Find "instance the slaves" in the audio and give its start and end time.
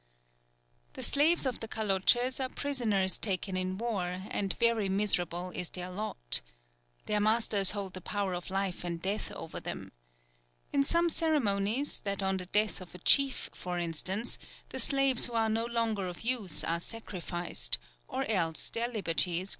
13.77-15.27